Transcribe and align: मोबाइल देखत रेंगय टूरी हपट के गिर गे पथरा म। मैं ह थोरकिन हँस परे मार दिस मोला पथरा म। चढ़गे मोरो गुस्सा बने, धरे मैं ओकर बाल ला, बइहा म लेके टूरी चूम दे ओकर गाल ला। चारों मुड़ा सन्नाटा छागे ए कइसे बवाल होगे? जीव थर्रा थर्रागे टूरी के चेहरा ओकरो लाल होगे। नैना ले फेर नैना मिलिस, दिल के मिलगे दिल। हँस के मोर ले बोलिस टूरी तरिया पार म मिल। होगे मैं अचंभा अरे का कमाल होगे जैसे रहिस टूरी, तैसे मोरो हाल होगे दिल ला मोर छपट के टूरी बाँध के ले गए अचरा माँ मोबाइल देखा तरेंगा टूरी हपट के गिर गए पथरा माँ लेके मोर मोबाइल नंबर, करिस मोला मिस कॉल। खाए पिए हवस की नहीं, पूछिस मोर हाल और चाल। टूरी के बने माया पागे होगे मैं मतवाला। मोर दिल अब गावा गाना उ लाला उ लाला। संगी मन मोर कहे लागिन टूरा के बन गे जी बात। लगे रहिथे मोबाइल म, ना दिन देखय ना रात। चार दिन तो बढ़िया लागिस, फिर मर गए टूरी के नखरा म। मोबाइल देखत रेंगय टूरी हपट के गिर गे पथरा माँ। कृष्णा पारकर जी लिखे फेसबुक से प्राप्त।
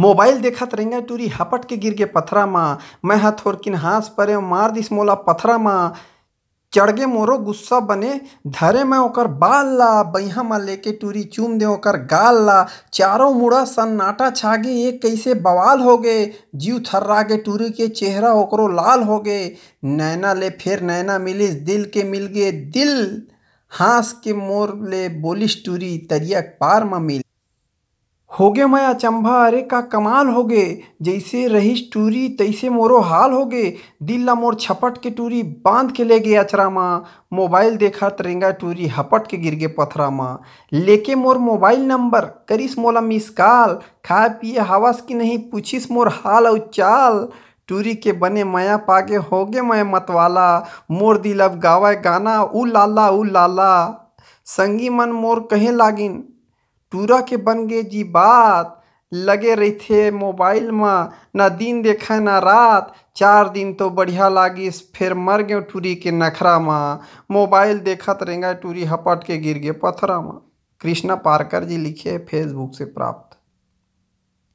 मोबाइल 0.00 0.40
देखत 0.40 0.74
रेंगय 0.74 1.00
टूरी 1.00 1.26
हपट 1.28 1.64
के 1.64 1.76
गिर 1.76 1.94
गे 1.94 2.04
पथरा 2.04 2.46
म। 2.46 2.78
मैं 3.04 3.16
ह 3.16 3.30
थोरकिन 3.30 3.74
हँस 3.74 4.08
परे 4.08 4.38
मार 4.38 4.70
दिस 4.70 4.92
मोला 4.92 5.14
पथरा 5.14 5.58
म। 5.58 5.92
चढ़गे 6.72 7.06
मोरो 7.06 7.36
गुस्सा 7.38 7.80
बने, 7.80 8.20
धरे 8.46 8.84
मैं 8.84 8.98
ओकर 8.98 9.26
बाल 9.26 9.66
ला, 9.66 10.02
बइहा 10.02 10.42
म 10.42 10.60
लेके 10.62 10.92
टूरी 10.92 11.24
चूम 11.24 11.58
दे 11.58 11.64
ओकर 11.64 11.96
गाल 11.96 12.46
ला। 12.46 12.66
चारों 12.92 13.32
मुड़ा 13.34 13.64
सन्नाटा 13.64 14.30
छागे 14.30 14.70
ए 14.70 14.92
कइसे 14.92 15.34
बवाल 15.34 15.80
होगे? 15.80 16.32
जीव 16.54 16.78
थर्रा 16.78 17.00
थर्रागे 17.00 17.36
टूरी 17.36 17.70
के 17.70 17.88
चेहरा 17.88 18.32
ओकरो 18.32 18.68
लाल 18.68 19.02
होगे। 19.02 19.56
नैना 19.84 20.32
ले 20.34 20.50
फेर 20.50 20.80
नैना 20.80 21.18
मिलिस, 21.18 21.54
दिल 21.54 21.84
के 21.84 22.04
मिलगे 22.04 22.52
दिल। 22.52 23.22
हँस 23.80 24.12
के 24.24 24.32
मोर 24.32 24.78
ले 24.88 25.08
बोलिस 25.08 25.64
टूरी 25.64 25.98
तरिया 26.10 26.40
पार 26.40 26.84
म 26.84 27.02
मिल। 27.02 27.22
होगे 28.30 28.64
मैं 28.64 28.82
अचंभा 28.86 29.34
अरे 29.46 29.60
का 29.62 29.80
कमाल 29.92 30.28
होगे 30.28 30.62
जैसे 31.02 31.46
रहिस 31.48 31.80
टूरी, 31.92 32.28
तैसे 32.28 32.68
मोरो 32.68 32.98
हाल 33.00 33.32
होगे 33.32 33.62
दिल 34.02 34.24
ला 34.26 34.34
मोर 34.34 34.54
छपट 34.54 34.98
के 35.02 35.10
टूरी 35.10 35.42
बाँध 35.64 35.90
के 35.92 36.04
ले 36.04 36.18
गए 36.20 36.34
अचरा 36.34 36.68
माँ 36.70 37.04
मोबाइल 37.32 37.76
देखा 37.76 38.08
तरेंगा 38.08 38.50
टूरी 38.50 38.86
हपट 38.88 39.26
के 39.26 39.36
गिर 39.36 39.54
गए 39.54 39.66
पथरा 39.78 40.08
माँ 40.10 40.40
लेके 40.72 41.14
मोर 41.14 41.38
मोबाइल 41.38 41.82
नंबर, 41.82 42.24
करिस 42.48 42.78
मोला 42.78 43.00
मिस 43.00 43.28
कॉल। 43.30 43.78
खाए 44.04 44.28
पिए 44.30 44.58
हवस 44.60 45.00
की 45.00 45.14
नहीं, 45.14 45.38
पूछिस 45.50 45.90
मोर 45.90 46.08
हाल 46.14 46.46
और 46.46 46.70
चाल। 46.74 47.28
टूरी 47.68 47.94
के 47.94 48.12
बने 48.12 48.44
माया 48.44 48.76
पागे 48.76 49.16
होगे 49.16 49.60
मैं 49.62 49.82
मतवाला। 49.82 50.58
मोर 50.90 51.18
दिल 51.18 51.40
अब 51.40 51.58
गावा 51.60 51.92
गाना 51.92 52.42
उ 52.42 52.64
लाला 52.64 53.08
उ 53.08 53.22
लाला। 53.24 53.72
संगी 54.46 54.88
मन 54.88 55.12
मोर 55.12 55.48
कहे 55.50 55.72
लागिन 55.72 56.22
टूरा 56.92 57.20
के 57.20 57.36
बन 57.36 57.66
गे 57.66 57.82
जी 57.82 58.04
बात। 58.04 58.76
लगे 59.14 59.54
रहिथे 59.54 60.10
मोबाइल 60.10 60.70
म, 60.70 61.08
ना 61.36 61.48
दिन 61.48 61.82
देखय 61.82 62.20
ना 62.20 62.38
रात। 62.38 62.94
चार 63.16 63.48
दिन 63.48 63.74
तो 63.74 63.90
बढ़िया 63.90 64.28
लागिस, 64.28 64.92
फिर 64.92 65.14
मर 65.14 65.42
गए 65.42 65.60
टूरी 65.60 65.94
के 65.94 66.10
नखरा 66.10 66.58
म। 66.58 66.98
मोबाइल 67.30 67.78
देखत 67.78 68.18
रेंगय 68.22 68.54
टूरी 68.54 68.84
हपट 68.84 69.24
के 69.24 69.38
गिर 69.38 69.58
गे 69.58 69.72
पथरा 69.72 70.20
माँ। 70.20 70.52
कृष्णा 70.80 71.14
पारकर 71.14 71.64
जी 71.64 71.76
लिखे 71.76 72.18
फेसबुक 72.18 72.74
से 72.74 72.84
प्राप्त। 72.84 73.39